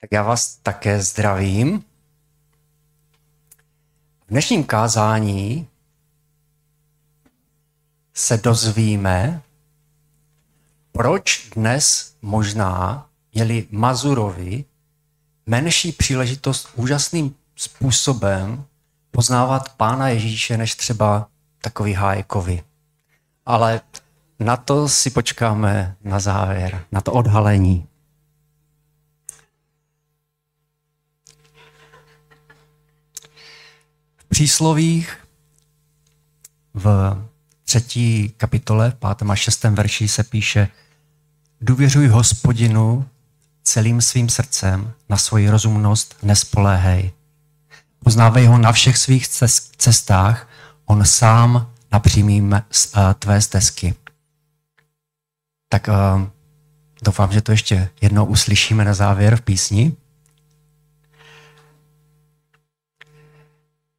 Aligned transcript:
Tak 0.00 0.12
já 0.12 0.22
vás 0.22 0.56
také 0.56 1.02
zdravím. 1.02 1.84
V 4.26 4.28
dnešním 4.28 4.64
kázání 4.64 5.68
se 8.14 8.36
dozvíme, 8.36 9.42
proč 10.92 11.50
dnes 11.56 12.14
možná 12.22 13.06
měli 13.34 13.66
Mazurovi 13.70 14.64
menší 15.46 15.92
příležitost 15.92 16.68
úžasným 16.74 17.34
způsobem 17.56 18.64
poznávat 19.10 19.74
Pána 19.76 20.08
Ježíše 20.08 20.56
než 20.56 20.74
třeba 20.74 21.28
takový 21.60 21.92
Hájekovi. 21.92 22.62
Ale 23.46 23.80
na 24.38 24.56
to 24.56 24.88
si 24.88 25.10
počkáme 25.10 25.96
na 26.04 26.20
závěr, 26.20 26.84
na 26.92 27.00
to 27.00 27.12
odhalení. 27.12 27.88
Příslovích 34.28 35.16
v 36.74 37.16
třetí 37.64 38.34
kapitole, 38.36 38.90
v 38.90 38.94
pátém 38.94 39.30
a 39.30 39.36
šestém 39.36 39.74
verši 39.74 40.08
se 40.08 40.24
píše 40.24 40.68
Důvěřuj 41.60 42.06
hospodinu 42.08 43.08
celým 43.62 44.00
svým 44.00 44.28
srdcem, 44.28 44.92
na 45.08 45.16
svoji 45.16 45.50
rozumnost 45.50 46.16
nespoléhej. 46.22 47.12
Poznávej 48.04 48.46
ho 48.46 48.58
na 48.58 48.72
všech 48.72 48.98
svých 48.98 49.28
cestách, 49.76 50.48
on 50.86 51.04
sám 51.04 51.72
napřímí 51.92 52.50
eh, 52.52 52.62
tvé 53.18 53.40
stezky. 53.40 53.94
Tak 55.68 55.88
uh, 55.88 56.22
doufám, 57.04 57.32
že 57.32 57.42
to 57.42 57.52
ještě 57.52 57.90
jednou 58.00 58.24
uslyšíme 58.24 58.84
na 58.84 58.94
závěr 58.94 59.36
v 59.36 59.40
písni. 59.40 59.96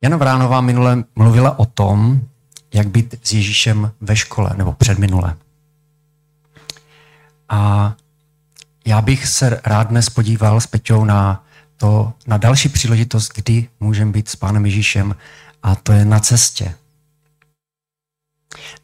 Jana 0.02 0.17
Vránová 0.17 0.61
minule 0.61 1.03
mluvila 1.16 1.59
o 1.59 1.66
tom, 1.66 2.22
jak 2.73 2.88
být 2.88 3.16
s 3.23 3.33
Ježíšem 3.33 3.92
ve 4.02 4.16
škole, 4.16 4.52
nebo 4.58 4.73
předminule. 4.73 5.36
A 7.50 7.95
já 8.86 9.02
bych 9.02 9.28
se 9.28 9.61
rád 9.66 9.88
dnes 9.88 10.09
podíval 10.09 10.61
s 10.61 10.67
Peťou 10.67 11.06
na, 11.06 11.45
to, 11.78 12.14
na 12.28 12.38
další 12.38 12.69
příležitost, 12.69 13.31
kdy 13.36 13.67
můžeme 13.80 14.11
být 14.11 14.30
s 14.30 14.36
Pánem 14.36 14.66
Ježíšem, 14.66 15.16
a 15.64 15.75
to 15.75 15.91
je 15.91 16.06
na 16.06 16.19
cestě. 16.19 16.75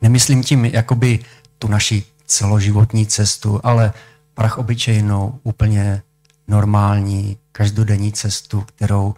Nemyslím 0.02 0.44
tím 0.44 0.66
jakoby 0.66 1.19
tu 1.59 1.67
naši 1.67 2.03
celoživotní 2.25 3.07
cestu, 3.07 3.59
ale 3.63 3.94
prach 4.33 4.57
obyčejnou, 4.57 5.39
úplně 5.44 6.02
normální, 6.47 7.38
každodenní 7.52 8.13
cestu, 8.13 8.61
kterou, 8.61 9.16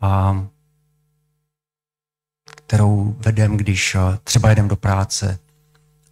a, 0.00 0.46
kterou 2.68 3.16
vedem, 3.18 3.56
když 3.56 3.96
třeba 4.24 4.48
jedem 4.48 4.68
do 4.68 4.76
práce, 4.76 5.38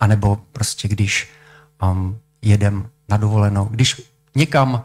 anebo 0.00 0.36
prostě 0.52 0.88
když 0.88 1.28
um, 1.82 2.18
jedem 2.42 2.88
na 3.08 3.16
dovolenou. 3.16 3.64
Když 3.64 4.02
někam, 4.34 4.82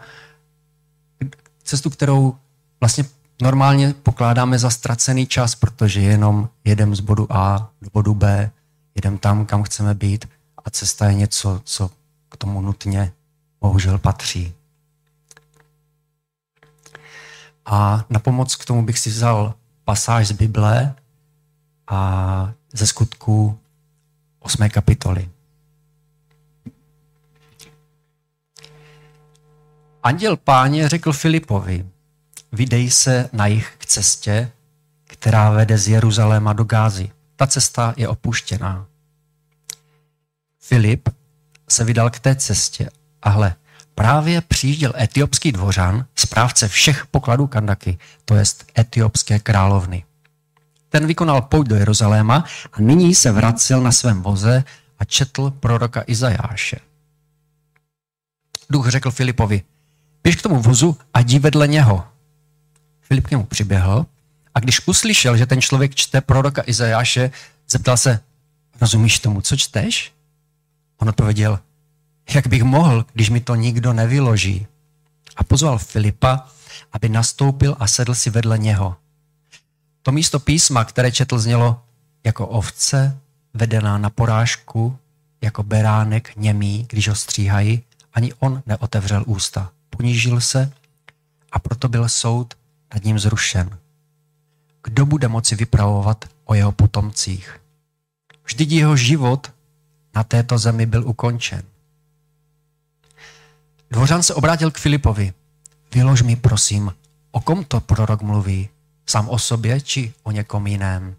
cestu, 1.64 1.89
kterou 1.89 2.36
vlastně 2.81 3.05
normálně 3.42 3.94
pokládáme 4.03 4.59
za 4.59 4.69
ztracený 4.69 5.27
čas, 5.27 5.55
protože 5.55 6.02
jenom 6.02 6.49
jedem 6.64 6.95
z 6.95 6.99
bodu 6.99 7.27
A 7.30 7.72
do 7.81 7.89
bodu 7.94 8.14
B, 8.14 8.52
jedem 8.95 9.17
tam, 9.17 9.45
kam 9.45 9.64
chceme 9.64 9.94
být 9.94 10.30
a 10.66 10.69
cesta 10.69 11.08
je 11.08 11.14
něco, 11.14 11.61
co 11.64 11.89
k 12.30 12.38
tomu 12.38 12.61
nutně 12.61 13.11
bohužel 13.61 13.97
patří. 13.97 14.53
A 17.66 18.05
na 18.09 18.19
pomoc 18.19 18.55
k 18.55 18.66
tomu 18.66 18.86
bych 18.86 18.99
si 18.99 19.09
vzal 19.09 19.53
pasáž 19.86 20.27
z 20.27 20.31
Bible 20.31 20.95
a 21.91 22.53
ze 22.73 22.87
skutku 22.87 23.59
8. 24.39 24.69
kapitoly. 24.69 25.29
Anděl 30.03 30.37
páně 30.37 30.89
řekl 30.89 31.13
Filipovi, 31.13 31.85
vydej 32.52 32.91
se 32.91 33.29
na 33.33 33.47
jich 33.47 33.75
k 33.77 33.85
cestě, 33.85 34.52
která 35.03 35.49
vede 35.49 35.77
z 35.77 35.87
Jeruzaléma 35.87 36.53
do 36.53 36.63
Gázy. 36.63 37.11
Ta 37.35 37.47
cesta 37.47 37.93
je 37.97 38.08
opuštěná. 38.08 38.85
Filip 40.59 41.09
se 41.69 41.83
vydal 41.83 42.09
k 42.09 42.19
té 42.19 42.35
cestě 42.35 42.89
a 43.21 43.29
hle, 43.29 43.55
právě 43.95 44.41
přijížděl 44.41 44.93
etiopský 44.99 45.52
dvořan, 45.52 46.05
správce 46.15 46.67
všech 46.67 47.05
pokladů 47.05 47.47
Kandaky, 47.47 47.97
to 48.25 48.35
jest 48.35 48.71
etiopské 48.79 49.39
královny. 49.39 50.03
Ten 50.91 51.07
vykonal 51.07 51.41
pouť 51.41 51.67
do 51.67 51.75
Jeruzaléma 51.75 52.43
a 52.73 52.77
nyní 52.79 53.15
se 53.15 53.31
vracel 53.31 53.81
na 53.81 53.91
svém 53.91 54.21
voze 54.21 54.63
a 54.99 55.05
četl 55.05 55.49
proroka 55.49 56.03
Izajáše. 56.07 56.79
Duch 58.69 58.89
řekl 58.89 59.11
Filipovi, 59.11 59.63
běž 60.23 60.35
k 60.35 60.41
tomu 60.41 60.61
vozu 60.61 60.97
a 61.13 61.19
jdi 61.19 61.39
vedle 61.39 61.67
něho. 61.67 62.07
Filip 63.02 63.27
k 63.27 63.31
němu 63.31 63.43
přiběhl 63.43 64.05
a 64.55 64.59
když 64.59 64.87
uslyšel, 64.87 65.37
že 65.37 65.45
ten 65.45 65.61
člověk 65.61 65.95
čte 65.95 66.21
proroka 66.21 66.63
Izajáše, 66.65 67.31
zeptal 67.69 67.97
se, 67.97 68.19
rozumíš 68.81 69.19
tomu, 69.19 69.41
co 69.41 69.58
čteš? 69.58 70.13
On 70.97 71.09
odpověděl, 71.09 71.59
jak 72.33 72.47
bych 72.47 72.63
mohl, 72.63 73.05
když 73.13 73.29
mi 73.29 73.39
to 73.39 73.55
nikdo 73.55 73.93
nevyloží. 73.93 74.67
A 75.37 75.43
pozval 75.43 75.77
Filipa, 75.77 76.47
aby 76.91 77.09
nastoupil 77.09 77.75
a 77.79 77.87
sedl 77.87 78.15
si 78.15 78.29
vedle 78.29 78.58
něho. 78.58 78.95
To 80.02 80.12
místo 80.12 80.39
písma, 80.39 80.86
které 80.86 81.12
četl, 81.12 81.39
znělo 81.39 81.82
jako 82.23 82.48
ovce, 82.48 83.17
vedená 83.54 83.98
na 83.98 84.10
porážku, 84.10 84.98
jako 85.42 85.64
beránek 85.64 86.36
němý, 86.36 86.86
když 86.89 87.08
ho 87.08 87.16
stříhají, 87.16 87.84
ani 88.14 88.34
on 88.34 88.64
neotevřel 88.66 89.23
ústa. 89.28 89.72
Ponížil 89.89 90.42
se 90.42 90.72
a 91.52 91.60
proto 91.60 91.89
byl 91.89 92.10
soud 92.10 92.54
nad 92.94 93.04
ním 93.04 93.20
zrušen. 93.20 93.78
Kdo 94.84 95.06
bude 95.06 95.28
moci 95.28 95.56
vypravovat 95.56 96.26
o 96.45 96.54
jeho 96.54 96.72
potomcích? 96.72 97.62
Vždyť 98.45 98.72
jeho 98.72 98.95
život 98.95 99.52
na 100.16 100.23
této 100.23 100.58
zemi 100.58 100.86
byl 100.86 101.08
ukončen. 101.08 101.64
Dvořan 103.92 104.23
se 104.23 104.33
obrátil 104.33 104.72
k 104.72 104.78
Filipovi. 104.78 105.33
Vylož 105.94 106.22
mi, 106.22 106.36
prosím, 106.36 106.94
o 107.32 107.42
kom 107.42 107.64
to 107.64 107.80
prorok 107.80 108.22
mluví? 108.22 108.70
Sám 109.11 109.30
o 109.30 109.39
sobě 109.39 109.82
či 109.82 110.14
o 110.23 110.32
někom 110.32 110.67
jiném? 110.67 111.16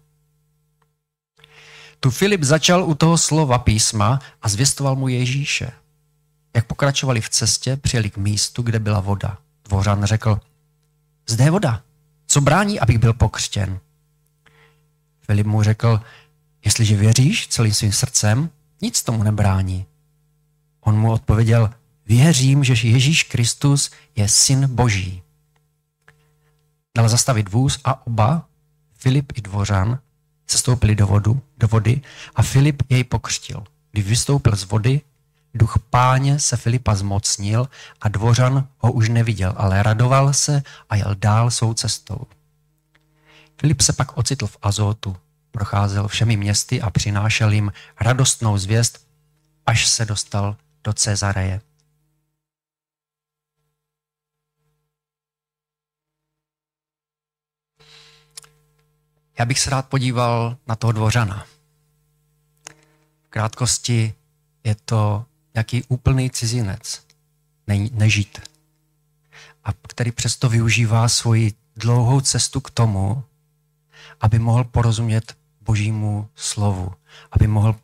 Tu 1.99 2.11
Filip 2.11 2.43
začal 2.43 2.83
u 2.83 2.95
toho 2.95 3.17
slova 3.17 3.57
písma 3.57 4.19
a 4.41 4.49
zvěstoval 4.49 4.95
mu 4.95 5.07
Ježíše. 5.07 5.71
Jak 6.55 6.65
pokračovali 6.65 7.21
v 7.21 7.29
cestě, 7.29 7.77
přijeli 7.77 8.09
k 8.09 8.17
místu, 8.17 8.61
kde 8.61 8.79
byla 8.79 8.99
voda. 8.99 9.37
Dvořan 9.65 10.05
řekl, 10.05 10.39
zde 11.29 11.43
je 11.43 11.51
voda. 11.51 11.81
Co 12.27 12.41
brání, 12.41 12.79
abych 12.79 12.97
byl 12.97 13.13
pokřtěn? 13.13 13.79
Filip 15.21 15.47
mu 15.47 15.63
řekl, 15.63 16.01
jestliže 16.65 16.95
věříš 16.95 17.47
celým 17.47 17.73
svým 17.73 17.91
srdcem, 17.91 18.49
nic 18.81 19.03
tomu 19.03 19.23
nebrání. 19.23 19.85
On 20.81 20.99
mu 20.99 21.11
odpověděl, 21.11 21.69
věřím, 22.05 22.63
že 22.63 22.87
Ježíš 22.87 23.23
Kristus 23.23 23.91
je 24.15 24.29
syn 24.29 24.67
Boží. 24.67 25.23
Dal 26.97 27.09
zastavit 27.09 27.49
vůz 27.49 27.79
a 27.83 28.07
oba, 28.07 28.45
Filip 28.93 29.31
i 29.35 29.41
Dvořan, 29.41 29.99
se 30.47 30.57
stoupili 30.57 30.95
do, 30.95 31.07
vodu, 31.07 31.41
do 31.57 31.67
vody 31.67 32.01
a 32.35 32.41
Filip 32.41 32.83
jej 32.89 33.03
pokřtil. 33.03 33.63
Když 33.91 34.05
vystoupil 34.05 34.55
z 34.55 34.63
vody, 34.63 35.01
duch 35.53 35.79
páně 35.89 36.39
se 36.39 36.57
Filipa 36.57 36.95
zmocnil 36.95 37.69
a 38.01 38.09
Dvořan 38.09 38.67
ho 38.77 38.91
už 38.91 39.09
neviděl, 39.09 39.53
ale 39.57 39.83
radoval 39.83 40.33
se 40.33 40.63
a 40.89 40.95
jel 40.95 41.15
dál 41.15 41.51
svou 41.51 41.73
cestou. 41.73 42.17
Filip 43.59 43.81
se 43.81 43.93
pak 43.93 44.17
ocitl 44.17 44.47
v 44.47 44.57
Azotu, 44.61 45.17
procházel 45.51 46.07
všemi 46.07 46.37
městy 46.37 46.81
a 46.81 46.89
přinášel 46.89 47.51
jim 47.51 47.71
radostnou 47.99 48.57
zvěst, 48.57 49.07
až 49.65 49.87
se 49.87 50.05
dostal 50.05 50.55
do 50.83 50.93
Cezareje. 50.93 51.61
Já 59.39 59.45
bych 59.45 59.59
se 59.59 59.69
rád 59.69 59.87
podíval 59.89 60.57
na 60.67 60.75
toho 60.75 60.91
dvořana. 60.91 61.45
V 63.23 63.29
krátkosti 63.29 64.13
je 64.63 64.75
to 64.85 65.25
jaký 65.53 65.83
úplný 65.87 66.29
cizinec, 66.29 67.03
ne, 67.67 67.77
nežít. 67.91 68.49
A 69.63 69.73
který 69.73 70.11
přesto 70.11 70.49
využívá 70.49 71.09
svoji 71.09 71.53
dlouhou 71.75 72.21
cestu 72.21 72.61
k 72.61 72.69
tomu, 72.69 73.23
aby 74.21 74.39
mohl 74.39 74.63
porozumět 74.63 75.37
božímu 75.61 76.29
slovu, 76.35 76.91
aby 77.31 77.47
mohl 77.47 77.75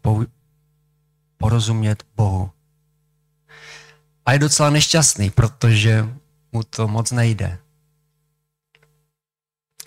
porozumět 1.38 2.04
Bohu. 2.16 2.52
A 4.26 4.34
je 4.34 4.40
docela 4.40 4.70
nešťastný, 4.70 5.30
protože 5.30 6.10
mu 6.52 6.64
to 6.64 6.88
moc 6.88 7.12
nejde. 7.12 7.60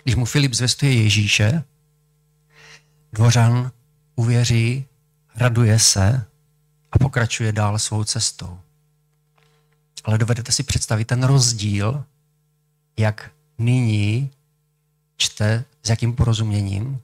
Když 0.03 0.15
mu 0.15 0.25
Filip 0.25 0.55
zvěstuje 0.55 1.03
Ježíše, 1.03 1.65
dvořan 3.13 3.71
uvěří, 4.17 4.85
raduje 5.37 5.79
se 5.79 6.25
a 6.93 6.99
pokračuje 6.99 7.53
dál 7.53 7.79
svou 7.79 8.05
cestou. 8.05 8.61
Ale 10.05 10.19
dovedete 10.19 10.53
si 10.53 10.63
představit 10.63 11.05
ten 11.05 11.23
rozdíl, 11.23 12.05
jak 12.99 13.31
nyní 13.59 14.31
čte, 15.17 15.65
s 15.83 15.89
jakým 15.89 16.15
porozuměním, 16.15 17.01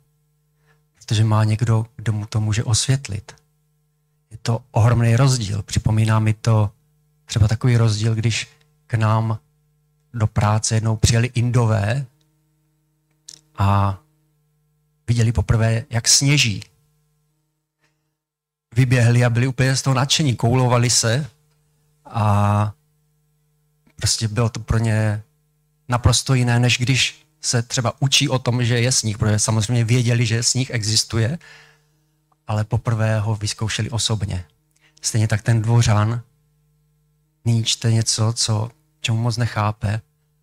protože 0.95 1.25
má 1.25 1.45
někdo, 1.45 1.87
kdo 1.97 2.13
mu 2.13 2.27
to 2.27 2.41
může 2.41 2.65
osvětlit. 2.65 3.37
Je 4.31 4.39
to 4.43 4.65
ohromný 4.71 5.17
rozdíl. 5.17 5.63
Připomíná 5.63 6.19
mi 6.19 6.35
to 6.35 6.71
třeba 7.25 7.49
takový 7.49 7.77
rozdíl, 7.77 8.15
když 8.15 8.49
k 8.87 8.95
nám 8.95 9.39
do 10.15 10.27
práce 10.27 10.75
jednou 10.75 10.97
přijeli 10.97 11.27
Indové 11.35 12.07
a 13.59 13.99
viděli 15.09 15.33
poprvé, 15.33 15.85
jak 15.91 16.09
sněží. 16.09 16.63
Vyběhli 18.75 19.25
a 19.25 19.31
byli 19.31 19.47
úplně 19.47 19.77
z 19.77 19.83
toho 19.83 19.95
nadšení, 19.95 20.37
koulovali 20.37 20.91
se 20.91 21.31
a 22.05 22.73
prostě 23.97 24.29
bylo 24.29 24.49
to 24.49 24.61
pro 24.61 24.79
ně 24.79 25.23
naprosto 25.89 26.35
jiné, 26.35 26.61
než 26.61 26.79
když 26.79 27.27
se 27.41 27.63
třeba 27.63 27.93
učí 28.01 28.29
o 28.29 28.39
tom, 28.39 28.65
že 28.65 28.81
je 28.81 28.93
sníh, 28.93 29.19
protože 29.19 29.39
samozřejmě 29.39 29.85
věděli, 29.85 30.27
že 30.27 30.43
sníh 30.43 30.71
existuje, 30.71 31.39
ale 32.47 32.65
poprvé 32.65 33.21
ho 33.21 33.35
vyzkoušeli 33.35 33.91
osobně. 33.91 34.45
Stejně 35.03 35.29
tak 35.29 35.43
ten 35.43 35.63
dvořan 35.63 36.23
nyní 37.45 37.65
čte 37.65 37.93
něco, 37.93 38.33
co, 38.33 38.71
čemu 39.01 39.19
moc 39.19 39.37
nechápe, 39.37 40.01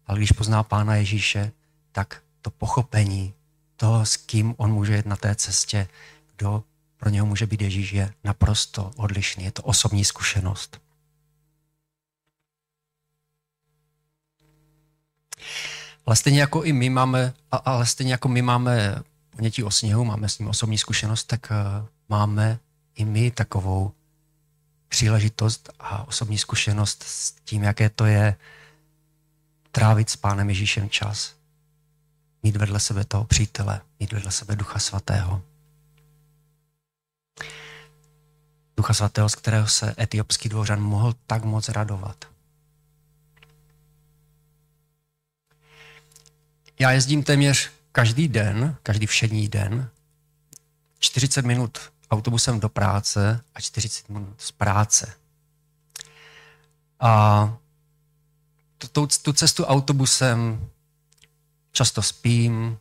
ale 0.07 0.17
když 0.17 0.31
pozná 0.31 0.63
Pána 0.63 0.95
Ježíše, 0.95 1.51
tak 1.91 2.21
to 2.45 2.51
pochopení 2.51 3.33
toho, 3.75 4.05
s 4.05 4.17
kým 4.17 4.53
on 4.57 4.71
může 4.71 4.95
jít 4.95 5.05
na 5.05 5.15
té 5.15 5.35
cestě, 5.35 5.87
kdo 6.35 6.63
pro 6.97 7.09
něho 7.09 7.25
může 7.25 7.45
být 7.45 7.61
Ježíš, 7.61 7.91
je 7.91 8.13
naprosto 8.23 8.91
odlišný. 8.95 9.43
Je 9.43 9.51
to 9.51 9.61
osobní 9.61 10.05
zkušenost. 10.05 10.81
Ale 16.05 16.15
stejně 16.15 16.39
jako 16.39 16.63
i 16.63 16.73
my 16.73 16.89
máme, 16.89 17.33
ale 17.51 17.85
stejně 17.85 18.11
jako 18.13 18.27
my 18.27 18.41
máme 18.41 19.03
ponětí 19.29 19.63
o 19.63 19.71
sněhu, 19.71 20.05
máme 20.05 20.29
s 20.29 20.39
ním 20.39 20.47
osobní 20.47 20.77
zkušenost, 20.77 21.23
tak 21.23 21.51
eh, 21.51 21.85
máme 22.09 22.59
i 22.95 23.05
my 23.05 23.31
takovou 23.31 23.91
příležitost 24.87 25.69
a 25.79 26.07
osobní 26.07 26.37
zkušenost 26.37 27.03
s 27.03 27.31
tím, 27.31 27.63
jaké 27.63 27.89
to 27.89 28.05
je 28.05 28.35
trávit 29.71 30.09
s 30.09 30.15
Pánem 30.15 30.49
Ježíšem 30.49 30.89
čas. 30.89 31.34
Mít 32.45 32.55
vedle 32.55 32.79
sebe 32.79 33.05
toho 33.05 33.23
přítele, 33.23 33.81
mít 33.99 34.13
vedle 34.13 34.31
sebe 34.31 34.55
Ducha 34.55 34.79
Svatého. 34.79 35.41
Ducha 38.77 38.93
Svatého, 38.93 39.29
z 39.29 39.35
kterého 39.35 39.67
se 39.67 39.95
etiopský 39.99 40.49
dvořan 40.49 40.81
mohl 40.81 41.13
tak 41.27 41.43
moc 41.43 41.69
radovat. 41.69 42.25
Já 46.79 46.91
jezdím 46.91 47.23
téměř 47.23 47.71
každý 47.91 48.27
den, 48.27 48.75
každý 48.83 49.05
všední 49.05 49.47
den, 49.47 49.89
40 50.99 51.45
minut 51.45 51.79
autobusem 52.11 52.59
do 52.59 52.69
práce 52.69 53.41
a 53.55 53.61
40 53.61 54.09
minut 54.09 54.41
z 54.41 54.51
práce. 54.51 55.13
A 56.99 57.57
tu, 58.91 59.07
tu 59.07 59.33
cestu 59.33 59.65
autobusem 59.65 60.69
často 61.75 62.01
spím, 62.01 62.77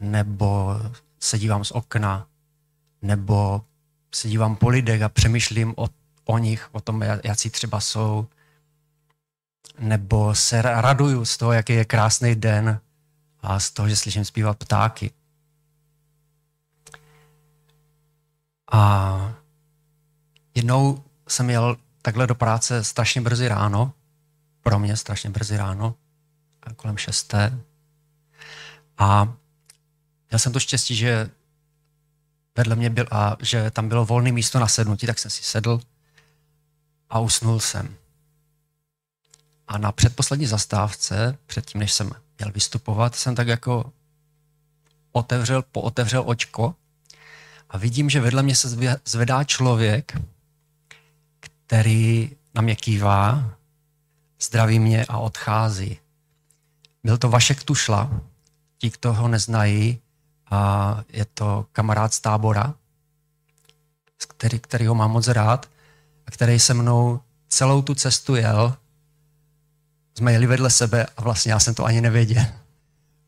nebo 0.00 0.80
se 1.20 1.38
dívám 1.38 1.64
z 1.64 1.70
okna, 1.70 2.26
nebo 3.02 3.64
se 4.14 4.28
dívám 4.28 4.56
po 4.56 4.68
lidech 4.68 5.02
a 5.02 5.08
přemýšlím 5.08 5.74
o, 5.76 5.88
o 6.24 6.38
nich, 6.38 6.68
o 6.72 6.80
tom, 6.80 7.02
jaký 7.02 7.50
třeba 7.50 7.80
jsou, 7.80 8.26
nebo 9.78 10.34
se 10.34 10.62
raduju 10.62 11.24
z 11.24 11.36
toho, 11.36 11.52
jaký 11.52 11.72
je 11.72 11.84
krásný 11.84 12.34
den 12.34 12.80
a 13.40 13.60
z 13.60 13.70
toho, 13.70 13.88
že 13.88 13.96
slyším 13.96 14.24
zpívat 14.24 14.58
ptáky. 14.58 15.10
A 18.72 19.34
jednou 20.54 21.04
jsem 21.28 21.50
jel 21.50 21.76
takhle 22.02 22.26
do 22.26 22.34
práce 22.34 22.84
strašně 22.84 23.20
brzy 23.20 23.48
ráno, 23.48 23.92
pro 24.62 24.78
mě 24.78 24.96
strašně 24.96 25.30
brzy 25.30 25.56
ráno, 25.56 25.94
kolem 26.76 26.96
šesté. 26.96 27.58
A 29.02 29.34
měl 30.30 30.38
jsem 30.38 30.52
to 30.52 30.60
štěstí, 30.60 30.96
že 30.96 31.30
vedle 32.56 32.76
mě 32.76 32.90
byl 32.90 33.06
a 33.10 33.36
že 33.40 33.70
tam 33.70 33.88
bylo 33.88 34.04
volné 34.04 34.32
místo 34.32 34.58
na 34.58 34.68
sednutí, 34.68 35.06
tak 35.06 35.18
jsem 35.18 35.30
si 35.30 35.42
sedl 35.42 35.80
a 37.10 37.18
usnul 37.18 37.60
jsem. 37.60 37.96
A 39.68 39.78
na 39.78 39.92
předposlední 39.92 40.46
zastávce, 40.46 41.38
předtím, 41.46 41.80
než 41.80 41.92
jsem 41.92 42.10
měl 42.38 42.52
vystupovat, 42.52 43.14
jsem 43.14 43.34
tak 43.34 43.48
jako 43.48 43.92
otevřel, 45.12 45.62
pootevřel 45.62 46.22
očko 46.26 46.74
a 47.70 47.78
vidím, 47.78 48.10
že 48.10 48.20
vedle 48.20 48.42
mě 48.42 48.54
se 48.54 48.68
zvedá 49.04 49.44
člověk, 49.44 50.20
který 51.40 52.36
na 52.54 52.62
mě 52.62 52.76
kývá, 52.76 53.54
zdraví 54.40 54.78
mě 54.78 55.04
a 55.08 55.18
odchází. 55.18 55.98
Byl 57.04 57.18
to 57.18 57.28
Vašek 57.28 57.62
Tušla, 57.62 58.20
ti, 58.82 58.90
kdo 59.00 59.12
ho 59.12 59.28
neznají, 59.28 59.98
a 60.50 61.00
je 61.08 61.24
to 61.24 61.66
kamarád 61.72 62.14
z 62.14 62.20
tábora, 62.20 62.74
který, 64.28 64.58
který 64.58 64.86
ho 64.86 64.94
mám 64.94 65.10
moc 65.10 65.28
rád 65.28 65.70
a 66.26 66.30
který 66.30 66.58
se 66.58 66.74
mnou 66.74 67.20
celou 67.48 67.82
tu 67.82 67.94
cestu 67.94 68.34
jel 68.34 68.76
jsme 70.14 70.32
jeli 70.32 70.46
vedle 70.46 70.70
sebe 70.70 71.06
a 71.16 71.22
vlastně 71.22 71.52
já 71.52 71.58
jsem 71.58 71.74
to 71.74 71.84
ani 71.84 72.00
nevěděl. 72.00 72.44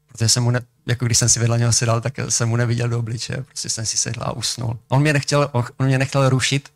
Protože 0.07 0.29
jsem 0.29 0.43
mu, 0.43 0.51
ne, 0.51 0.61
jako 0.87 1.07
když 1.07 1.19
jsem 1.19 1.29
si 1.29 1.41
vedle 1.41 1.59
něho 1.59 1.73
sedal, 1.73 2.01
tak 2.01 2.19
jsem 2.29 2.49
mu 2.49 2.57
neviděl 2.57 2.89
do 2.89 2.99
obličeje, 2.99 3.43
prostě 3.43 3.69
jsem 3.69 3.87
si 3.87 3.97
sedl 3.97 4.21
a 4.23 4.33
usnul. 4.33 4.79
On 4.89 5.01
mě 5.01 5.13
nechtěl, 5.13 5.51
on 5.53 5.87
mě 5.87 5.99
nechtěl 5.99 6.29
rušit, 6.29 6.73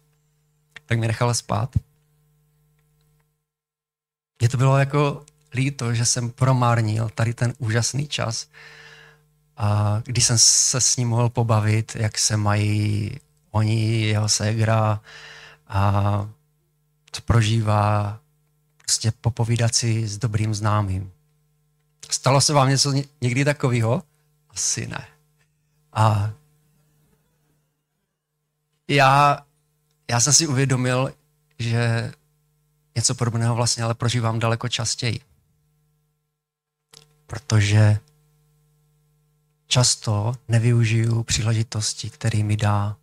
tak 0.86 0.98
mě 0.98 1.08
nechal 1.08 1.34
spát. 1.34 1.76
Mně 4.40 4.48
to 4.48 4.56
bylo 4.56 4.78
jako 4.78 5.24
líto, 5.54 5.94
že 5.94 6.04
jsem 6.04 6.30
promárnil 6.30 7.10
tady 7.14 7.34
ten 7.34 7.54
úžasný 7.58 8.08
čas, 8.08 8.46
a 9.56 10.00
když 10.04 10.24
jsem 10.24 10.38
se 10.38 10.80
s 10.80 10.96
ním 10.96 11.08
mohl 11.08 11.28
pobavit, 11.28 11.96
jak 11.96 12.18
se 12.18 12.36
mají 12.36 13.10
oni, 13.50 14.02
jeho 14.02 14.28
ségra 14.28 15.00
a 15.68 16.28
co 17.12 17.22
prožívá, 17.22 18.20
prostě 18.76 19.12
popovídat 19.20 19.74
si 19.74 20.08
s 20.08 20.18
dobrým 20.18 20.54
známým. 20.54 21.12
Stalo 22.10 22.40
se 22.40 22.52
vám 22.52 22.68
něco 22.68 22.92
někdy 23.20 23.44
takového? 23.44 24.02
Asi 24.50 24.86
ne. 24.86 25.08
A 25.92 26.32
já, 28.88 29.38
já 30.10 30.20
jsem 30.20 30.32
si 30.32 30.46
uvědomil, 30.46 31.14
že 31.58 32.12
něco 32.96 33.14
podobného 33.14 33.54
vlastně 33.54 33.84
ale 33.84 33.94
prožívám 33.94 34.38
daleko 34.38 34.68
častěji. 34.68 35.20
Protože 37.28 38.00
často 39.66 40.34
nevyužiju 40.48 41.22
příležitosti, 41.22 42.10
který 42.10 42.42
mi 42.42 42.56
dá, 42.56 42.96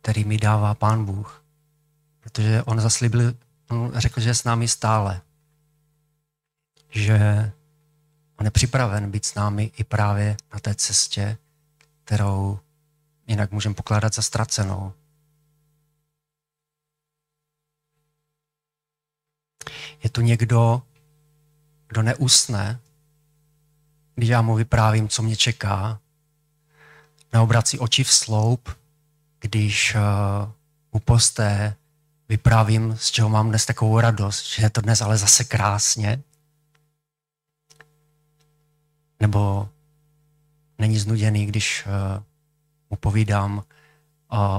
který 0.00 0.24
mi 0.24 0.38
dává 0.38 0.74
Pán 0.74 1.04
Bůh. 1.04 1.44
Protože 2.20 2.62
on 2.62 2.80
zaslíbil 2.80 3.34
on 3.70 3.92
řekl, 3.94 4.20
že 4.20 4.28
je 4.28 4.34
s 4.34 4.44
námi 4.44 4.68
stále. 4.68 5.20
Že 6.88 7.18
on 8.36 8.46
je 8.46 8.50
připraven 8.50 9.10
být 9.10 9.24
s 9.24 9.34
námi 9.34 9.72
i 9.76 9.84
právě 9.84 10.36
na 10.52 10.60
té 10.60 10.74
cestě, 10.74 11.38
kterou 12.04 12.60
jinak 13.26 13.50
můžeme 13.50 13.74
pokládat 13.74 14.14
za 14.14 14.22
ztracenou. 14.22 14.92
Je 20.02 20.10
tu 20.10 20.20
někdo, 20.20 20.82
kdo 21.90 22.02
neusne, 22.02 22.80
když 24.14 24.28
já 24.28 24.42
mu 24.42 24.54
vyprávím, 24.54 25.08
co 25.08 25.22
mě 25.22 25.36
čeká, 25.36 26.00
neobrací 27.32 27.78
oči 27.78 28.04
v 28.04 28.12
sloup, 28.12 28.78
když 29.40 29.94
uh, 29.94 30.00
mu 30.92 31.00
posté 31.00 31.76
vyprávím, 32.28 32.96
z 32.96 33.10
čeho 33.10 33.28
mám 33.28 33.48
dnes 33.48 33.66
takovou 33.66 34.00
radost, 34.00 34.46
že 34.46 34.62
je 34.62 34.70
to 34.70 34.80
dnes 34.80 35.02
ale 35.02 35.16
zase 35.18 35.44
krásně. 35.44 36.22
Nebo 39.20 39.68
není 40.78 40.98
znuděný, 40.98 41.46
když 41.46 41.86
uh, 41.86 42.22
mu 42.90 42.96
povídám 42.96 43.56
uh, 43.56 43.62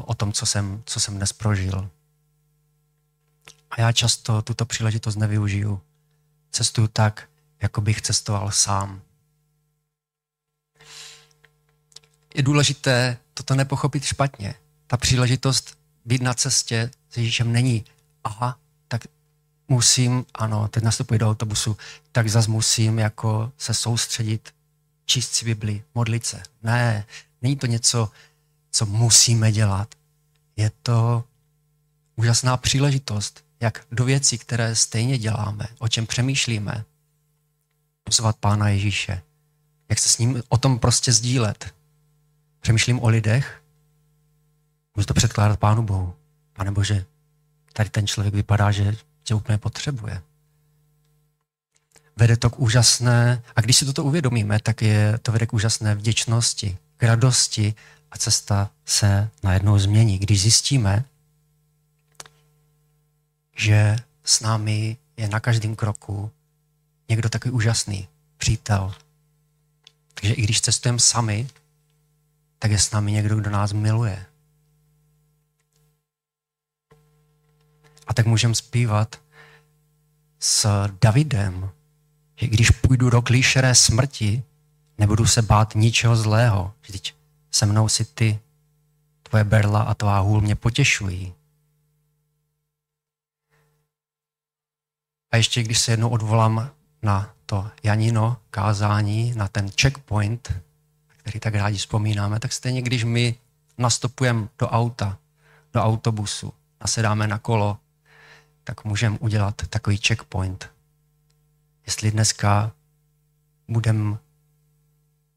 o 0.06 0.14
tom, 0.14 0.34
co 0.34 0.46
jsem, 0.46 0.84
co 0.86 1.00
jsem 1.00 1.18
dnes 1.18 1.34
prožil. 1.34 1.90
A 3.72 3.82
já 3.82 3.92
často 3.92 4.42
tuto 4.42 4.66
příležitost 4.66 5.16
nevyužiju, 5.16 5.82
cestuju 6.52 6.88
tak, 6.88 7.30
jako 7.62 7.82
bych 7.82 8.02
cestoval 8.02 8.52
sám. 8.52 9.02
Je 12.36 12.44
důležité 12.44 13.18
toto 13.34 13.56
nepochopit 13.56 14.04
špatně. 14.04 14.56
Ta 14.88 14.98
příležitost 14.98 15.78
být 16.06 16.22
na 16.22 16.34
cestě 16.34 16.92
s 17.10 17.18
Ježíšem 17.18 17.52
není, 17.52 17.86
aha, 18.24 18.58
tak 18.88 19.02
musím, 19.68 20.26
ano, 20.34 20.68
teď 20.68 20.84
nastupuji 20.84 21.20
do 21.20 21.30
autobusu, 21.30 21.78
tak 22.12 22.30
zas 22.30 22.48
musím 22.48 23.00
jako 23.00 23.52
se 23.58 23.74
soustředit, 23.74 24.54
číst 25.06 25.34
si 25.34 25.46
Bibli, 25.46 25.84
modlit 25.96 26.26
se. 26.26 26.44
Ne, 26.64 27.06
není 27.42 27.56
to 27.56 27.66
něco, 27.66 28.12
co 28.72 28.86
musíme 28.86 29.52
dělat. 29.52 29.96
Je 30.56 30.72
to 30.84 31.24
úžasná 32.16 32.58
příležitost, 32.58 33.44
jak 33.62 33.86
do 33.92 34.06
věcí, 34.06 34.38
které 34.38 34.76
stejně 34.76 35.18
děláme, 35.18 35.68
o 35.80 35.88
čem 35.88 36.08
přemýšlíme, 36.08 36.86
pozvat 38.04 38.38
Pána 38.38 38.70
Ježíše. 38.70 39.22
Jak 39.90 40.00
se 40.00 40.10
s 40.10 40.18
ním 40.18 40.44
o 40.50 40.58
tom 40.58 40.80
prostě 40.80 41.14
sdílet. 41.14 41.74
Přemýšlím 42.60 43.04
o 43.04 43.08
lidech, 43.08 43.64
můžu 44.96 45.06
to 45.06 45.14
předkládat 45.14 45.60
Pánu 45.60 45.84
Bohu. 45.84 46.16
Pane 46.54 46.72
Bože, 46.72 47.06
tady 47.74 47.90
ten 47.90 48.08
člověk 48.08 48.34
vypadá, 48.34 48.72
že 48.72 48.96
tě 49.24 49.36
úplně 49.36 49.58
potřebuje. 49.58 50.22
Vede 52.16 52.38
to 52.38 52.50
k 52.50 52.60
úžasné, 52.60 53.44
a 53.56 53.62
když 53.62 53.78
si 53.78 53.86
toto 53.86 54.04
uvědomíme, 54.04 54.60
tak 54.60 54.82
je 54.82 55.18
to 55.22 55.32
vede 55.32 55.46
k 55.46 55.54
úžasné 55.54 55.96
vděčnosti, 55.96 56.78
k 56.98 57.04
radosti 57.04 57.74
a 58.12 58.18
cesta 58.18 58.70
se 58.86 59.30
najednou 59.44 59.80
změní. 59.80 60.20
Když 60.20 60.42
zjistíme, 60.42 61.06
že 63.62 63.96
s 64.24 64.40
námi 64.42 64.98
je 65.18 65.30
na 65.30 65.40
každém 65.40 65.76
kroku 65.76 66.32
někdo 67.10 67.30
takový 67.30 67.52
úžasný, 67.52 68.08
přítel. 68.38 68.94
Takže 70.14 70.34
i 70.34 70.42
když 70.42 70.62
cestujeme 70.62 71.00
sami, 71.00 71.48
tak 72.60 72.72
je 72.72 72.80
s 72.80 72.92
námi 72.92 73.12
někdo, 73.12 73.36
kdo 73.36 73.50
nás 73.50 73.74
miluje. 73.74 74.26
A 78.08 78.14
tak 78.14 78.26
můžeme 78.26 78.56
zpívat 78.56 79.22
s 80.40 80.88
Davidem, 81.02 81.70
že 82.36 82.48
když 82.48 82.72
půjdu 82.72 83.10
do 83.10 83.22
klíšeré 83.22 83.76
smrti, 83.76 84.44
nebudu 84.98 85.26
se 85.26 85.42
bát 85.42 85.76
ničeho 85.76 86.16
zlého. 86.16 86.74
Vždyť 86.82 87.16
se 87.52 87.66
mnou 87.66 87.90
si 87.90 88.06
ty, 88.06 88.40
tvoje 89.24 89.44
berla 89.44 89.82
a 89.82 89.94
tvá 89.94 90.20
hůl 90.20 90.42
mě 90.42 90.56
potěšují. 90.56 91.34
A 95.32 95.38
ještě 95.38 95.64
když 95.64 95.80
se 95.80 95.92
jednou 95.92 96.10
odvolám 96.10 96.72
na 97.02 97.34
to 97.46 97.72
Janino 97.84 98.38
kázání, 98.50 99.34
na 99.36 99.48
ten 99.48 99.72
checkpoint, 99.82 100.54
který 101.08 101.40
tak 101.40 101.56
rádi 101.56 101.78
vzpomínáme, 101.78 102.40
tak 102.40 102.54
stejně 102.54 102.82
když 102.82 103.04
my 103.04 103.36
nastupujeme 103.78 104.48
do 104.60 104.68
auta, 104.68 105.18
do 105.74 105.82
autobusu, 105.82 106.54
nasedáme 106.82 107.28
na 107.28 107.38
kolo, 107.38 107.78
tak 108.64 108.86
můžeme 108.86 109.20
udělat 109.20 109.62
takový 109.70 109.98
checkpoint. 109.98 110.70
Jestli 111.86 112.12
dneska 112.12 112.72
budeme 113.68 114.18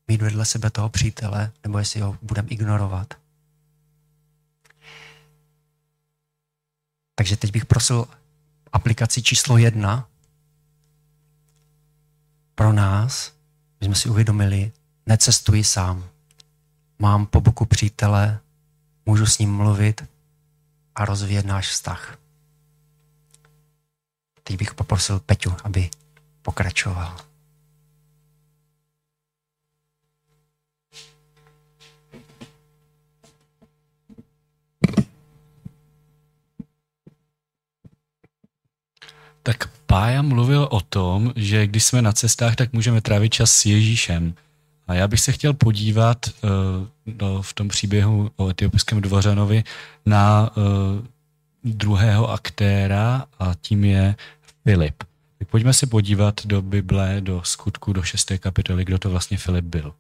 mít 0.09 0.23
vedle 0.23 0.45
sebe 0.45 0.71
toho 0.71 0.89
přítele, 0.89 1.53
nebo 1.63 1.79
jestli 1.79 2.01
ho 2.01 2.19
budeme 2.23 2.49
ignorovat. 2.49 3.15
Takže 7.15 7.37
teď 7.37 7.53
bych 7.53 7.67
prosil 7.67 8.07
aplikaci 8.75 9.23
číslo 9.23 9.59
jedna 9.59 10.09
pro 12.55 12.73
nás, 12.73 13.33
my 13.81 13.87
jsme 13.87 13.95
si 13.95 14.09
uvědomili, 14.09 14.73
necestuji 15.07 15.65
sám. 15.65 16.09
Mám 16.99 17.27
po 17.27 17.41
boku 17.41 17.65
přítele, 17.65 18.41
můžu 19.07 19.27
s 19.27 19.39
ním 19.39 19.53
mluvit 19.57 20.05
a 20.95 21.05
rozvíjet 21.05 21.47
náš 21.47 21.69
vztah. 21.69 22.19
Teď 24.43 24.57
bych 24.57 24.75
poprosil 24.75 25.21
Peťu, 25.21 25.57
aby 25.65 25.91
pokračoval. 26.43 27.34
Tak 39.47 39.69
Pája 39.87 40.23
mluvil 40.23 40.69
o 40.71 40.81
tom, 40.81 41.33
že 41.37 41.67
když 41.67 41.85
jsme 41.85 42.03
na 42.03 42.13
cestách, 42.13 42.57
tak 42.57 42.73
můžeme 42.73 43.01
trávit 43.01 43.33
čas 43.33 43.51
s 43.51 43.67
Ježíšem. 43.67 44.35
A 44.87 44.95
já 44.95 45.09
bych 45.09 45.21
se 45.21 45.33
chtěl 45.33 45.53
podívat 45.53 46.19
uh, 46.29 46.51
no, 47.21 47.43
v 47.43 47.53
tom 47.53 47.69
příběhu 47.69 48.31
o 48.37 48.49
etiopském 48.49 49.01
dvořanovi 49.01 49.65
na 50.07 50.51
uh, 50.57 50.65
druhého 51.65 52.31
aktéra 52.31 53.25
a 53.39 53.55
tím 53.61 53.85
je 53.85 54.15
Filip. 54.65 55.05
Tak 55.39 55.49
pojďme 55.49 55.73
se 55.73 55.87
podívat 55.87 56.47
do 56.47 56.63
Bible, 56.63 57.17
do 57.21 57.43
skutku, 57.45 57.93
do 57.93 58.03
šesté 58.03 58.39
kapitoly, 58.39 58.85
kdo 58.85 58.99
to 58.99 59.11
vlastně 59.11 59.37
Filip 59.37 59.65
byl. 59.65 59.95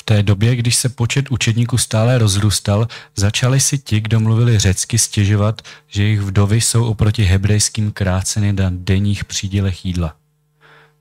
V 0.00 0.02
té 0.02 0.22
době, 0.22 0.56
když 0.56 0.76
se 0.76 0.88
počet 0.88 1.30
učedníků 1.30 1.78
stále 1.78 2.18
rozrůstal, 2.18 2.88
začali 3.16 3.60
si 3.60 3.78
ti, 3.78 4.00
kdo 4.00 4.20
mluvili 4.20 4.58
řecky, 4.58 4.98
stěžovat, 4.98 5.62
že 5.86 6.02
jejich 6.02 6.20
vdovy 6.20 6.60
jsou 6.60 6.84
oproti 6.84 7.24
hebrejským 7.24 7.92
kráceny 7.92 8.52
na 8.52 8.70
denních 8.72 9.24
přídělech 9.24 9.84
jídla. 9.84 10.16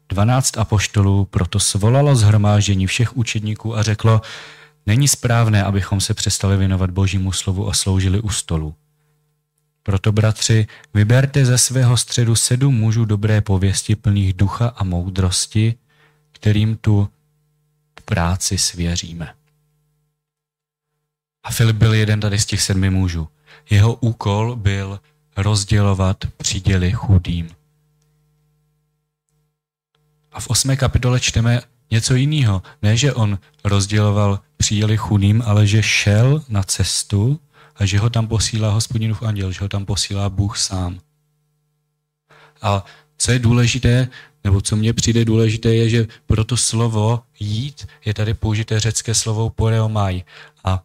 Dvanáct 0.10 0.58
apoštolů 0.58 1.26
proto 1.26 1.60
svolalo 1.60 2.16
zhromáždění 2.16 2.88
všech 2.88 3.18
učedníků 3.18 3.78
a 3.78 3.84
řeklo, 3.84 4.22
není 4.86 5.08
správné, 5.08 5.64
abychom 5.64 6.02
se 6.02 6.14
přestali 6.14 6.58
věnovat 6.58 6.92
božímu 6.92 7.32
slovu 7.32 7.70
a 7.70 7.74
sloužili 7.74 8.22
u 8.22 8.30
stolu. 8.30 8.76
Proto, 9.84 10.12
bratři, 10.12 10.68
vyberte 10.94 11.46
ze 11.46 11.58
svého 11.58 11.98
středu 11.98 12.36
sedm 12.36 12.76
mužů 12.76 13.06
dobré 13.06 13.42
pověsti 13.42 13.96
plných 13.96 14.34
ducha 14.34 14.68
a 14.68 14.84
moudrosti, 14.84 15.76
kterým 16.32 16.78
tu 16.78 17.10
práci 18.10 18.58
svěříme. 18.58 19.34
A 21.44 21.52
Filip 21.52 21.76
byl 21.76 21.94
jeden 21.94 22.20
tady 22.20 22.40
z 22.40 22.46
těch 22.46 22.62
sedmi 22.62 22.90
mužů. 22.90 23.28
Jeho 23.70 23.94
úkol 23.94 24.56
byl 24.56 25.00
rozdělovat 25.38 26.18
příděly 26.38 26.92
chudým. 26.92 27.50
A 30.32 30.40
v 30.40 30.48
osmé 30.48 30.76
kapitole 30.76 31.20
čteme 31.20 31.62
něco 31.92 32.16
jiného. 32.16 32.62
Ne, 32.82 32.98
že 32.98 33.14
on 33.14 33.40
rozděloval 33.64 34.40
příděly 34.58 34.98
chudým, 34.98 35.44
ale 35.46 35.68
že 35.68 35.84
šel 35.84 36.44
na 36.50 36.64
cestu 36.64 37.40
a 37.76 37.86
že 37.86 38.00
ho 38.00 38.10
tam 38.10 38.28
posílá 38.28 38.72
hospodinův 38.72 39.24
anděl, 39.24 39.52
že 39.52 39.60
ho 39.62 39.70
tam 39.70 39.86
posílá 39.86 40.30
Bůh 40.30 40.58
sám. 40.58 41.00
A 42.62 42.86
co 43.18 43.32
je 43.32 43.40
důležité, 43.40 44.10
nebo 44.44 44.62
co 44.62 44.76
mně 44.76 44.94
přijde 44.94 45.26
důležité, 45.26 45.76
je, 45.76 45.90
že 45.90 46.08
pro 46.26 46.44
to 46.44 46.58
slovo 46.58 47.24
jít 47.40 47.88
je 48.06 48.14
tady 48.14 48.34
použité 48.34 48.80
řecké 48.80 49.16
slovo 49.16 49.50
poreomai. 49.50 50.24
A 50.64 50.84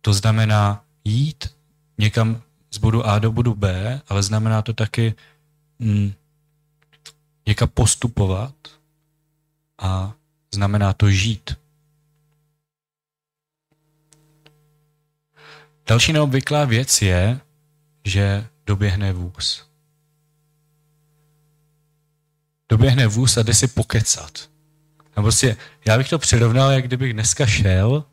to 0.00 0.12
znamená 0.12 0.84
jít 1.04 1.54
někam 1.98 2.42
z 2.70 2.78
bodu 2.78 3.06
A 3.06 3.18
do 3.18 3.32
bodu 3.32 3.54
B, 3.54 4.00
ale 4.08 4.22
znamená 4.22 4.62
to 4.62 4.72
taky 4.72 5.14
mm, 5.78 6.12
někam 7.46 7.68
postupovat 7.68 8.54
a 9.78 10.14
znamená 10.54 10.92
to 10.92 11.10
žít. 11.10 11.54
Další 15.86 16.12
neobvyklá 16.12 16.64
věc 16.64 17.02
je, 17.02 17.40
že 18.04 18.46
doběhne 18.66 19.12
vůz 19.12 19.65
doběhne 22.68 23.06
vůz 23.06 23.36
a 23.36 23.42
jde 23.42 23.54
si 23.54 23.68
pokecat. 23.68 24.50
A 25.16 25.22
prostě, 25.22 25.56
já 25.86 25.98
bych 25.98 26.08
to 26.08 26.18
přirovnal, 26.18 26.70
jak 26.70 26.84
kdybych 26.84 27.12
dneska 27.12 27.46
šel 27.46 28.04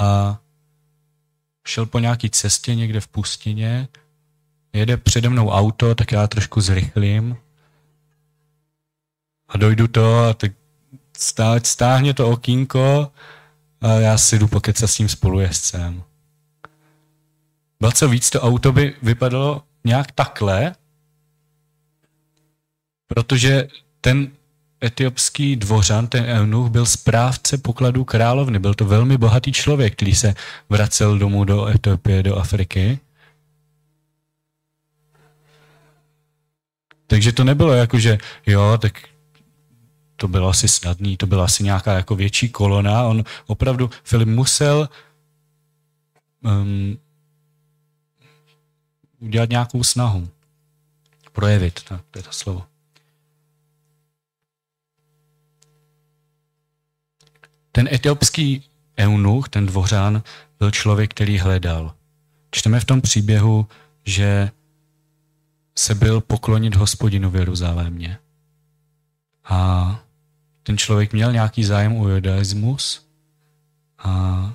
a 0.00 0.38
šel 1.66 1.86
po 1.86 1.98
nějaký 1.98 2.30
cestě 2.30 2.74
někde 2.74 3.00
v 3.00 3.08
pustině, 3.08 3.88
jede 4.72 4.96
přede 4.96 5.28
mnou 5.28 5.50
auto, 5.50 5.94
tak 5.94 6.12
já 6.12 6.26
trošku 6.26 6.60
zrychlím 6.60 7.36
a 9.48 9.58
dojdu 9.58 9.88
to 9.88 10.24
a 10.24 10.34
tak 10.34 10.52
stáhně 11.62 12.14
to 12.14 12.30
okýnko 12.30 13.12
a 13.80 13.92
já 13.92 14.18
si 14.18 14.38
jdu 14.38 14.48
pokecat 14.48 14.90
s 14.90 14.96
tím 14.96 15.08
spolujezdcem. 15.08 16.02
Byl 17.80 17.92
co 17.92 18.08
víc, 18.08 18.30
to 18.30 18.40
auto 18.40 18.72
by 18.72 18.94
vypadalo 19.02 19.62
nějak 19.84 20.12
takhle, 20.12 20.74
protože 23.06 23.68
ten 24.00 24.30
etiopský 24.84 25.56
dvořan, 25.56 26.06
ten 26.06 26.24
eunuch, 26.24 26.70
byl 26.70 26.86
správce 26.86 27.58
pokladů 27.58 28.04
královny. 28.04 28.58
Byl 28.58 28.74
to 28.74 28.84
velmi 28.84 29.18
bohatý 29.18 29.52
člověk, 29.52 29.92
který 29.92 30.14
se 30.14 30.34
vracel 30.68 31.18
domů 31.18 31.44
do 31.44 31.66
Etiopie, 31.68 32.22
do 32.22 32.36
Afriky. 32.36 32.98
Takže 37.06 37.32
to 37.32 37.44
nebylo 37.44 37.72
jako, 37.72 37.98
že 37.98 38.18
jo, 38.46 38.78
tak 38.80 38.98
to 40.16 40.28
bylo 40.28 40.48
asi 40.48 40.68
snadný, 40.68 41.16
to 41.16 41.26
byla 41.26 41.44
asi 41.44 41.64
nějaká 41.64 41.92
jako 41.92 42.14
větší 42.16 42.48
kolona. 42.48 43.06
On 43.06 43.24
opravdu, 43.46 43.90
Filip 44.04 44.28
musel 44.28 44.88
um, 46.40 46.98
udělat 49.18 49.50
nějakou 49.50 49.84
snahu. 49.84 50.28
Projevit, 51.32 51.82
tak 51.82 52.00
to 52.10 52.18
je 52.18 52.22
to 52.22 52.32
slovo. 52.32 52.73
Ten 57.74 57.88
etiopský 57.92 58.62
eunuch, 58.98 59.48
ten 59.48 59.66
dvořán, 59.66 60.22
byl 60.58 60.70
člověk, 60.70 61.10
který 61.10 61.38
hledal. 61.38 61.94
Čteme 62.50 62.80
v 62.80 62.84
tom 62.84 63.00
příběhu, 63.00 63.66
že 64.04 64.50
se 65.78 65.94
byl 65.94 66.20
poklonit 66.20 66.74
hospodinu 66.74 67.30
v 67.30 67.36
Jeruzalémě. 67.36 68.18
A 69.44 70.00
ten 70.62 70.78
člověk 70.78 71.12
měl 71.12 71.32
nějaký 71.32 71.64
zájem 71.64 71.96
o 71.96 72.08
judaismus 72.08 73.08
a 73.98 74.54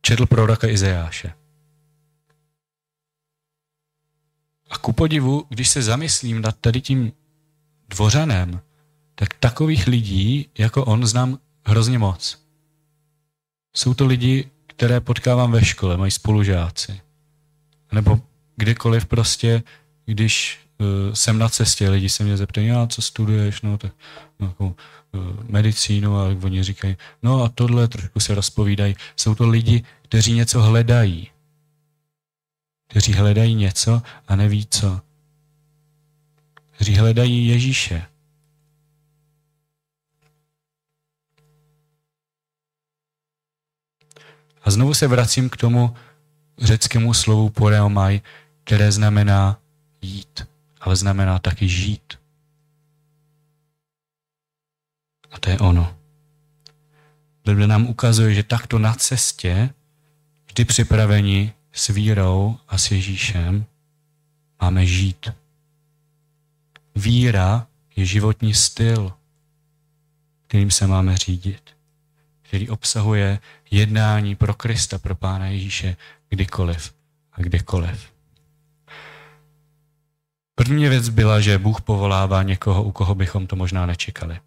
četl 0.00 0.26
proroka 0.26 0.68
Izajáše. 0.68 1.34
A 4.70 4.78
ku 4.78 4.92
podivu, 4.92 5.46
když 5.48 5.68
se 5.68 5.82
zamyslím 5.82 6.40
nad 6.40 6.56
tady 6.60 6.80
tím 6.80 7.12
dvořanem, 7.88 8.60
tak 9.14 9.34
takových 9.34 9.86
lidí, 9.86 10.48
jako 10.58 10.84
on, 10.84 11.06
znám 11.06 11.38
hrozně 11.66 11.98
moc. 11.98 12.43
Jsou 13.74 13.94
to 13.94 14.06
lidi, 14.06 14.50
které 14.66 15.00
potkávám 15.00 15.52
ve 15.52 15.64
škole, 15.64 15.96
mají 15.96 16.10
spolužáci. 16.10 17.00
Nebo 17.92 18.20
kdekoliv 18.56 19.06
prostě, 19.06 19.62
když 20.06 20.58
uh, 20.78 21.14
jsem 21.14 21.38
na 21.38 21.48
cestě, 21.48 21.88
lidi 21.90 22.08
se 22.08 22.24
mě 22.24 22.36
zeptají, 22.36 22.70
a 22.70 22.86
co 22.86 23.02
studuješ, 23.02 23.62
no 23.62 23.78
tak 23.78 23.92
no, 24.40 24.54
uh, 24.58 24.74
medicínu, 25.48 26.16
a 26.16 26.24
oni 26.42 26.62
říkají, 26.62 26.96
no 27.22 27.42
a 27.42 27.48
tohle 27.48 27.88
trošku 27.88 28.20
se 28.20 28.34
rozpovídají. 28.34 28.96
Jsou 29.16 29.34
to 29.34 29.48
lidi, 29.48 29.84
kteří 30.02 30.32
něco 30.32 30.62
hledají. 30.62 31.30
Kteří 32.88 33.12
hledají 33.12 33.54
něco 33.54 34.02
a 34.28 34.36
neví 34.36 34.66
co. 34.70 35.00
Kteří 36.70 36.94
hledají 36.94 37.48
Ježíše. 37.48 38.06
A 44.64 44.70
znovu 44.70 44.94
se 44.94 45.06
vracím 45.06 45.50
k 45.50 45.56
tomu 45.56 45.96
řeckému 46.58 47.14
slovu 47.14 47.50
poreomai, 47.50 48.20
které 48.64 48.92
znamená 48.92 49.60
jít, 50.02 50.46
ale 50.80 50.96
znamená 50.96 51.38
taky 51.38 51.68
žít. 51.68 52.18
A 55.30 55.38
to 55.38 55.50
je 55.50 55.58
ono. 55.58 55.96
Bible 57.44 57.66
nám 57.66 57.86
ukazuje, 57.86 58.34
že 58.34 58.42
takto 58.42 58.78
na 58.78 58.94
cestě, 58.94 59.70
vždy 60.46 60.64
připraveni 60.64 61.52
s 61.72 61.88
vírou 61.88 62.56
a 62.68 62.78
s 62.78 62.90
Ježíšem, 62.90 63.66
máme 64.60 64.86
žít. 64.86 65.32
Víra 66.94 67.66
je 67.96 68.06
životní 68.06 68.54
styl, 68.54 69.12
kterým 70.46 70.70
se 70.70 70.86
máme 70.86 71.16
řídit 71.16 71.74
který 72.54 72.68
obsahuje 72.68 73.38
jednání 73.74 74.34
pro 74.34 74.54
Krista, 74.54 74.98
pro 74.98 75.14
Pána 75.14 75.46
Ježíše 75.46 75.96
kdykoliv 76.28 76.94
a 77.32 77.42
kdekoliv. 77.42 78.12
První 80.54 80.88
věc 80.88 81.08
byla, 81.08 81.40
že 81.40 81.58
Bůh 81.58 81.80
povolává 81.80 82.42
někoho, 82.42 82.82
u 82.82 82.92
koho 82.92 83.14
bychom 83.14 83.46
to 83.46 83.56
možná 83.56 83.86
nečekali. 83.86 84.40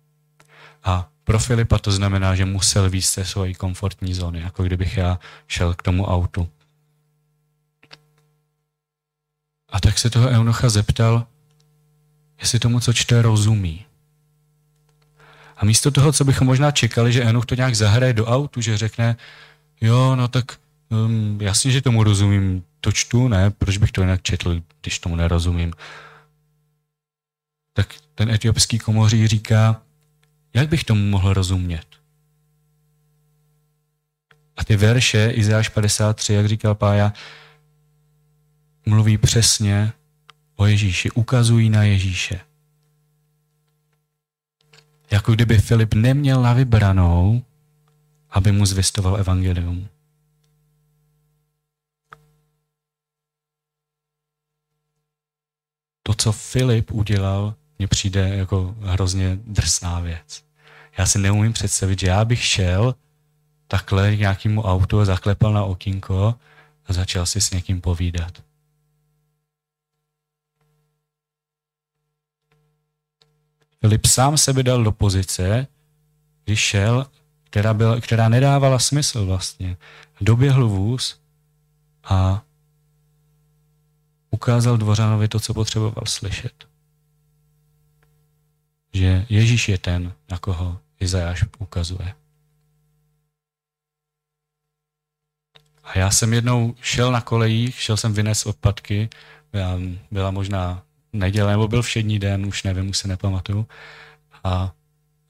A 0.84 1.10
pro 1.24 1.40
Filipa 1.40 1.78
to 1.80 1.92
znamená, 1.92 2.36
že 2.36 2.46
musel 2.46 2.90
výjít 2.90 3.06
ze 3.06 3.26
své 3.26 3.54
komfortní 3.54 4.14
zóny, 4.14 4.40
jako 4.40 4.64
kdybych 4.64 4.98
já 4.98 5.20
šel 5.48 5.74
k 5.74 5.82
tomu 5.82 6.06
autu. 6.06 6.50
A 9.70 9.80
tak 9.80 9.98
se 9.98 10.10
toho 10.10 10.30
eunucha 10.30 10.70
zeptal, 10.70 11.28
jestli 12.40 12.60
tomu, 12.60 12.80
co 12.80 12.94
čte, 12.94 13.22
rozumí. 13.22 13.87
A 15.58 15.66
místo 15.66 15.92
toho, 15.92 16.12
co 16.14 16.26
bychom 16.26 16.48
možná 16.48 16.72
čekali, 16.72 17.14
že 17.14 17.24
Enoch 17.24 17.46
to 17.46 17.56
nějak 17.56 17.76
zahraje 17.76 18.14
do 18.14 18.26
autu, 18.26 18.62
že 18.62 18.78
řekne, 18.78 19.16
jo, 19.82 20.16
no 20.16 20.28
tak 20.28 20.46
um, 20.90 21.38
jasně, 21.42 21.72
že 21.72 21.82
tomu 21.82 22.04
rozumím, 22.04 22.64
to 22.82 22.92
čtu, 22.92 23.28
ne, 23.28 23.52
proč 23.52 23.78
bych 23.78 23.92
to 23.92 24.02
jinak 24.02 24.22
četl, 24.22 24.62
když 24.82 25.00
tomu 25.00 25.16
nerozumím. 25.16 25.74
Tak 27.74 27.94
ten 28.16 28.30
etiopský 28.30 28.80
komoří 28.80 29.28
říká, 29.28 29.82
jak 30.54 30.70
bych 30.70 30.84
tomu 30.84 31.10
mohl 31.10 31.34
rozumět? 31.34 31.86
A 34.58 34.64
ty 34.64 34.76
verše, 34.76 35.32
Izáš 35.34 35.70
53, 35.70 36.34
jak 36.34 36.46
říkal 36.46 36.76
Pája, 36.76 37.14
mluví 38.86 39.18
přesně 39.18 39.92
o 40.56 40.66
Ježíši, 40.66 41.12
ukazují 41.12 41.70
na 41.70 41.84
Ježíše. 41.84 42.47
Jako 45.12 45.34
kdyby 45.34 45.58
Filip 45.58 45.94
neměl 45.94 46.42
na 46.42 46.54
vybranou, 46.54 47.42
aby 48.30 48.52
mu 48.52 48.66
zvěstoval 48.66 49.18
evangelium. 49.18 49.88
To, 56.04 56.14
co 56.14 56.32
Filip 56.32 56.92
udělal, 56.92 57.56
mně 57.80 57.88
přijde 57.88 58.36
jako 58.36 58.76
hrozně 58.80 59.40
drsná 59.46 60.00
věc. 60.00 60.44
Já 60.98 61.06
si 61.06 61.20
neumím 61.20 61.54
představit, 61.54 62.00
že 62.00 62.08
já 62.08 62.26
bych 62.26 62.44
šel 62.44 62.96
takhle 63.68 64.16
k 64.16 64.20
nějakému 64.20 64.62
autu, 64.62 65.06
zaklepal 65.06 65.54
na 65.54 65.64
okýnko 65.64 66.36
a 66.86 66.94
začal 66.94 67.26
si 67.26 67.42
s 67.42 67.52
někým 67.52 67.82
povídat. 67.82 68.47
Filip 73.82 74.06
sám 74.06 74.38
sebe 74.38 74.64
dal 74.64 74.84
do 74.84 74.92
pozice, 74.92 75.68
když 76.44 76.60
šel, 76.60 77.08
která, 77.44 77.74
byla, 77.74 78.02
která 78.02 78.30
nedávala 78.30 78.80
smysl 78.80 79.26
vlastně. 79.26 79.78
Doběhl 80.22 80.68
vůz 80.68 81.20
a 82.04 82.44
ukázal 84.32 84.78
dvořanovi 84.78 85.28
to, 85.28 85.40
co 85.40 85.54
potřeboval 85.54 86.04
slyšet. 86.06 86.68
Že 88.94 89.26
Ježíš 89.30 89.70
je 89.70 89.78
ten, 89.78 90.14
na 90.32 90.38
koho 90.38 90.80
Izajáš 91.00 91.46
ukazuje. 91.60 92.16
A 95.84 96.00
já 96.00 96.12
jsem 96.12 96.34
jednou 96.34 96.76
šel 96.82 97.12
na 97.12 97.22
kolejích, 97.22 97.82
šel 97.82 97.98
jsem 97.98 98.14
vynes 98.14 98.46
odpadky, 98.46 99.10
byla 100.12 100.32
možná 100.32 100.84
neděle, 101.14 101.52
nebo 101.52 101.68
byl 101.68 101.82
všední 101.82 102.20
den, 102.20 102.46
už 102.46 102.64
nevím, 102.64 102.90
už 102.90 102.98
se 102.98 103.08
nepamatuju. 103.08 103.68
A 104.44 104.74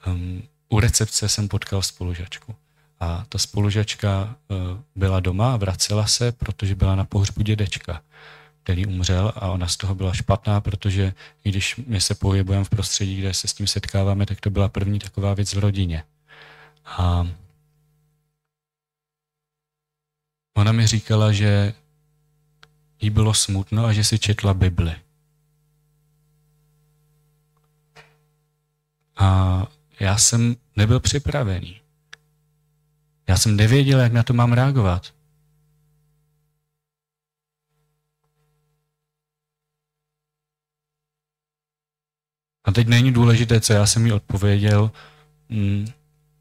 um, 0.08 0.44
u 0.70 0.80
recepce 0.80 1.30
jsem 1.30 1.48
potkal 1.48 1.82
spolužačku. 1.82 2.56
A 3.00 3.26
ta 3.30 3.38
spolužačka 3.38 4.36
uh, 4.48 4.58
byla 4.96 5.20
doma 5.20 5.54
a 5.54 5.58
vracela 5.58 6.08
se, 6.08 6.32
protože 6.32 6.76
byla 6.76 6.96
na 6.96 7.06
pohřbu 7.06 7.42
dědečka, 7.42 8.02
který 8.64 8.86
umřel 8.86 9.34
a 9.36 9.48
ona 9.48 9.68
z 9.68 9.78
toho 9.78 9.96
byla 9.96 10.14
špatná, 10.14 10.62
protože 10.62 11.14
i 11.44 11.50
když 11.50 11.76
my 11.88 12.02
se 12.02 12.16
pohybujeme 12.16 12.66
v 12.66 12.70
prostředí, 12.70 13.18
kde 13.18 13.34
se 13.34 13.48
s 13.48 13.54
tím 13.54 13.68
setkáváme, 13.68 14.26
tak 14.26 14.42
to 14.42 14.50
byla 14.50 14.70
první 14.70 15.00
taková 15.00 15.34
věc 15.34 15.54
v 15.54 15.60
rodině. 15.60 16.04
A 16.86 17.28
ona 20.58 20.72
mi 20.72 20.88
říkala, 20.88 21.32
že 21.32 21.74
jí 23.02 23.10
bylo 23.10 23.34
smutno 23.34 23.86
a 23.86 23.94
že 23.94 24.04
si 24.04 24.20
četla 24.20 24.54
Bibli. 24.54 24.96
A 29.18 29.64
já 30.00 30.18
jsem 30.18 30.56
nebyl 30.76 31.00
připravený. 31.00 31.82
Já 33.30 33.38
jsem 33.38 33.56
nevěděl, 33.56 34.00
jak 34.00 34.14
na 34.14 34.24
to 34.24 34.34
mám 34.34 34.54
reagovat. 34.54 35.14
A 42.64 42.72
teď 42.72 42.88
není 42.88 43.12
důležité, 43.12 43.62
co 43.62 43.74
já 43.74 43.86
jsem 43.86 44.06
jí 44.06 44.12
odpověděl, 44.12 44.92
mm, 45.50 45.88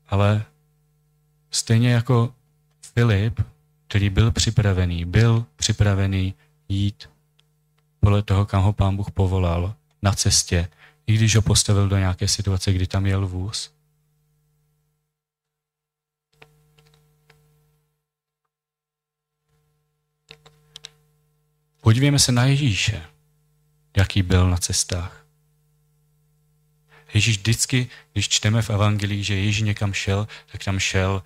ale 0.07 0.45
stejně 1.51 1.91
jako 1.93 2.35
Filip, 2.95 3.41
který 3.89 4.11
byl 4.11 4.33
připravený, 4.33 5.05
byl 5.05 5.47
připravený 5.57 6.35
jít 6.69 7.11
podle 8.01 8.23
toho, 8.23 8.47
kam 8.47 8.62
ho 8.62 8.73
pán 8.73 8.97
Bůh 8.97 9.11
povolal 9.11 9.75
na 10.03 10.12
cestě, 10.12 10.69
i 11.07 11.14
když 11.14 11.37
ho 11.37 11.42
postavil 11.42 11.88
do 11.88 11.99
nějaké 11.99 12.29
situace, 12.29 12.73
kdy 12.73 12.87
tam 12.87 13.07
jel 13.07 13.27
vůz. 13.27 13.71
Podívejme 21.81 22.19
se 22.19 22.33
na 22.33 22.45
Ježíše, 22.45 23.03
jaký 23.97 24.23
byl 24.23 24.51
na 24.51 24.57
cestách. 24.57 25.27
Ježíš 27.14 27.38
vždycky, 27.38 27.88
když 28.12 28.29
čteme 28.29 28.62
v 28.62 28.71
evangelii, 28.71 29.25
že 29.25 29.35
Ježíš 29.35 29.61
někam 29.61 29.92
šel, 29.92 30.29
tak 30.53 30.64
tam 30.64 30.79
šel, 30.79 31.23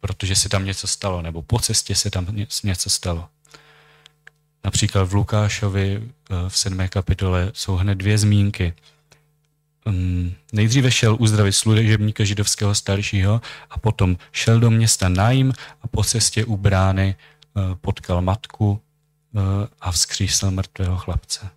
protože 0.00 0.36
se 0.36 0.48
tam 0.48 0.64
něco 0.64 0.86
stalo, 0.86 1.22
nebo 1.22 1.42
po 1.42 1.58
cestě 1.58 1.94
se 1.94 2.10
tam 2.10 2.26
něco 2.64 2.90
stalo. 2.90 3.28
Například 4.64 5.04
v 5.04 5.14
Lukášovi 5.14 6.02
eh, 6.30 6.34
v 6.48 6.58
7. 6.58 6.88
kapitole 6.88 7.50
jsou 7.54 7.76
hned 7.76 7.94
dvě 7.94 8.18
zmínky. 8.18 8.74
Um, 9.86 10.34
nejdříve 10.52 10.90
šel 10.90 11.16
uzdravit 11.20 11.52
služebníka 11.52 12.24
židovského 12.24 12.74
staršího 12.74 13.40
a 13.70 13.78
potom 13.78 14.16
šel 14.32 14.60
do 14.60 14.70
města 14.70 15.08
Naim 15.08 15.52
a 15.82 15.88
po 15.88 16.04
cestě 16.04 16.44
u 16.44 16.56
brány 16.56 17.14
uh, 17.54 17.74
potkal 17.74 18.22
matku 18.22 18.70
uh, 19.32 19.42
a 19.80 19.92
vzkřísl 19.92 20.50
mrtvého 20.50 20.96
chlapce. 20.96 21.50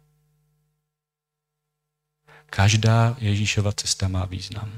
Každá 2.46 3.16
Ježíšova 3.20 3.72
cesta 3.72 4.08
má 4.08 4.26
význam. 4.26 4.72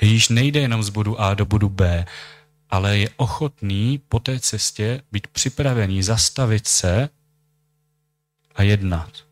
Ježíš 0.00 0.28
nejde 0.28 0.60
jenom 0.60 0.82
z 0.82 0.88
bodu 0.88 1.20
A 1.20 1.34
do 1.34 1.46
bodu 1.46 1.68
B, 1.68 2.06
ale 2.70 2.98
je 2.98 3.10
ochotný 3.16 3.98
po 4.08 4.20
té 4.20 4.40
cestě 4.40 5.02
být 5.12 5.26
připravený 5.26 6.02
zastavit 6.02 6.66
se 6.66 7.08
a 8.54 8.62
jednat. 8.62 9.31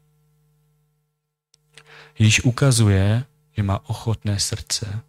Ježíš 2.21 2.45
ukazuje, 2.45 3.25
že 3.57 3.63
má 3.63 3.89
ochotné 3.89 4.41
srdce 4.41 5.01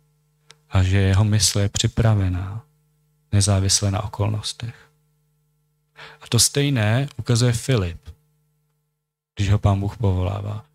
a 0.70 0.84
že 0.84 0.98
jeho 0.98 1.24
mysl 1.24 1.60
je 1.60 1.70
připravená, 1.70 2.66
nezávisle 3.32 3.92
na 3.92 4.04
okolnostech. 4.04 4.92
A 6.22 6.28
to 6.28 6.40
stejné 6.40 7.08
ukazuje 7.18 7.54
Filip, 7.54 8.10
když 9.36 9.50
ho 9.50 9.60
pán 9.60 9.80
Bůh 9.80 9.98
povolává. 9.98 10.66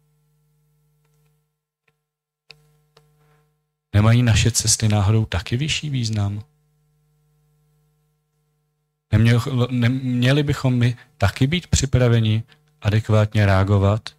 Nemají 3.94 4.22
naše 4.22 4.50
cesty 4.50 4.88
náhodou 4.88 5.24
taky 5.24 5.56
vyšší 5.56 5.90
význam? 5.90 6.44
Neměli, 9.70 10.42
bychom 10.42 10.74
my 10.74 10.96
taky 11.18 11.46
být 11.46 11.66
připraveni 11.66 12.42
adekvátně 12.80 13.46
reagovat 13.46 14.16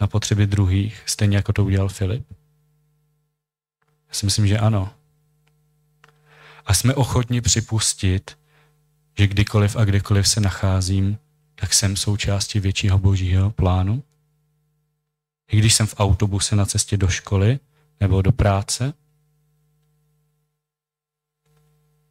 na 0.00 0.06
potřeby 0.06 0.46
druhých, 0.46 1.02
stejně 1.06 1.36
jako 1.36 1.52
to 1.52 1.64
udělal 1.64 1.88
Filip? 1.88 2.26
Já 4.08 4.14
si 4.14 4.26
myslím, 4.26 4.46
že 4.46 4.58
ano. 4.58 4.94
A 6.66 6.74
jsme 6.74 6.94
ochotni 6.94 7.40
připustit, 7.40 8.38
že 9.18 9.26
kdykoliv 9.26 9.76
a 9.76 9.84
kdekoliv 9.84 10.28
se 10.28 10.40
nacházím, 10.40 11.18
tak 11.54 11.74
jsem 11.74 11.96
součástí 11.96 12.60
většího 12.60 12.98
božího 12.98 13.50
plánu. 13.50 14.02
I 15.50 15.58
když 15.58 15.74
jsem 15.74 15.86
v 15.86 15.94
autobuse 15.98 16.56
na 16.56 16.66
cestě 16.66 16.96
do 16.96 17.08
školy 17.08 17.58
nebo 18.00 18.22
do 18.22 18.32
práce, 18.32 18.94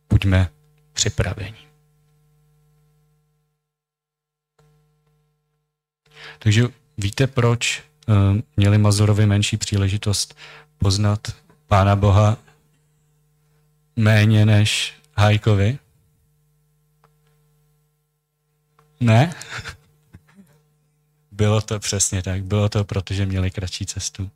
buďme 0.09 0.49
připraveni. 0.93 1.67
Takže 6.39 6.67
víte, 6.97 7.27
proč 7.27 7.83
uh, 8.07 8.15
měli 8.57 8.77
Mazorovi 8.77 9.25
menší 9.25 9.57
příležitost 9.57 10.37
poznat 10.77 11.35
Pána 11.67 11.95
Boha 11.95 12.37
méně 13.95 14.45
než 14.45 14.93
Hajkovi? 15.17 15.79
Ne? 18.99 19.35
Bylo 21.31 21.61
to 21.61 21.79
přesně 21.79 22.23
tak. 22.23 22.43
Bylo 22.43 22.69
to, 22.69 22.83
protože 22.83 23.25
měli 23.25 23.51
kratší 23.51 23.85
cestu. 23.85 24.29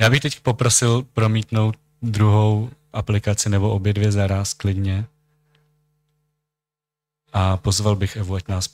Já 0.00 0.10
bych 0.10 0.20
teď 0.20 0.40
poprosil 0.40 1.02
promítnout 1.02 1.76
druhou 2.02 2.70
aplikaci 2.92 3.48
nebo 3.48 3.70
obě 3.70 3.92
dvě 3.92 4.12
zaraz 4.12 4.54
klidně. 4.54 5.06
A 7.32 7.56
pozval 7.56 7.96
bych 7.96 8.16
Evu, 8.16 8.34
ať 8.34 8.48
nás 8.48 8.64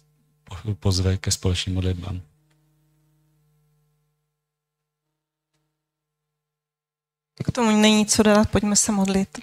pozve 0.80 1.16
ke 1.16 1.30
společným 1.30 1.74
modlitbám. 1.74 2.20
K 7.44 7.52
tomu 7.52 7.70
není 7.70 8.06
co 8.06 8.22
dát, 8.22 8.50
pojďme 8.50 8.76
se 8.76 8.92
modlit. 8.92 9.38